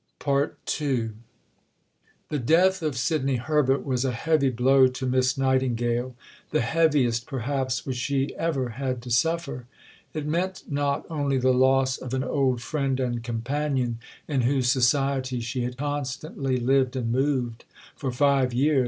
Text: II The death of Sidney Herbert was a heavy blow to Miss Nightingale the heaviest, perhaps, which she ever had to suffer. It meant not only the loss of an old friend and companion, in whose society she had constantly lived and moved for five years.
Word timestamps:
II 0.27 1.09
The 2.29 2.39
death 2.39 2.81
of 2.81 2.97
Sidney 2.97 3.35
Herbert 3.35 3.85
was 3.85 4.03
a 4.03 4.11
heavy 4.13 4.49
blow 4.49 4.87
to 4.87 5.05
Miss 5.05 5.37
Nightingale 5.37 6.15
the 6.49 6.61
heaviest, 6.61 7.27
perhaps, 7.27 7.85
which 7.85 7.97
she 7.97 8.35
ever 8.35 8.69
had 8.69 9.03
to 9.03 9.11
suffer. 9.11 9.67
It 10.15 10.25
meant 10.25 10.63
not 10.67 11.05
only 11.07 11.37
the 11.37 11.53
loss 11.53 11.99
of 11.99 12.15
an 12.15 12.23
old 12.23 12.63
friend 12.63 12.99
and 12.99 13.23
companion, 13.23 13.99
in 14.27 14.41
whose 14.41 14.71
society 14.71 15.39
she 15.39 15.61
had 15.65 15.77
constantly 15.77 16.57
lived 16.57 16.95
and 16.95 17.11
moved 17.11 17.65
for 17.95 18.11
five 18.11 18.55
years. 18.55 18.79